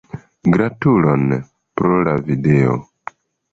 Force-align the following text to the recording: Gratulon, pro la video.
Gratulon, 0.55 1.27
pro 1.81 1.93
la 2.09 2.17
video. 2.33 2.75